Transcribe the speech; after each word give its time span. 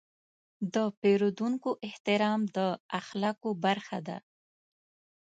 د 0.73 0.75
پیرودونکو 0.99 1.69
احترام 1.87 2.41
د 2.57 2.57
اخلاقو 2.99 3.49
برخه 3.65 3.97
ده. 4.07 4.17